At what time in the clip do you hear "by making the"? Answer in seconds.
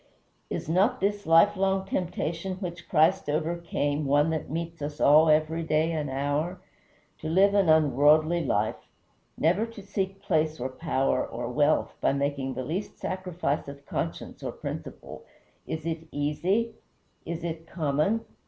12.01-12.63